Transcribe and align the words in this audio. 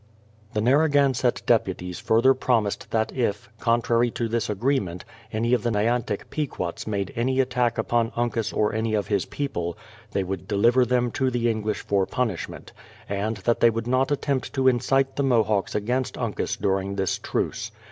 The 0.53 0.61
Narragansett 0.61 1.43
deputies 1.45 1.99
further 1.99 2.33
promised 2.33 2.89
that 2.89 3.13
if, 3.15 3.51
con 3.59 3.83
trary 3.83 4.11
to 4.15 4.27
this 4.27 4.49
agreement, 4.49 5.05
any 5.31 5.53
of 5.53 5.61
the 5.61 5.69
Nyantick 5.69 6.31
Pequots 6.31 6.87
made 6.87 7.13
any 7.15 7.39
attack 7.39 7.77
upon 7.77 8.11
Uncas 8.15 8.51
or 8.51 8.73
any 8.73 8.95
of 8.95 9.05
his 9.09 9.25
people, 9.27 9.77
they 10.09 10.23
would 10.23 10.47
deliver 10.47 10.85
them 10.85 11.11
to 11.11 11.29
the 11.29 11.51
English 11.51 11.81
for 11.81 12.07
punishment, 12.07 12.71
and 13.07 13.37
that 13.45 13.59
they 13.59 13.69
would 13.69 13.85
not 13.85 14.09
attempt 14.09 14.53
to 14.53 14.67
incite 14.67 15.17
the 15.17 15.23
Mohawks 15.23 15.75
against 15.75 16.17
Uncas 16.17 16.57
during 16.57 16.95
this 16.95 17.19
truce. 17.19 17.69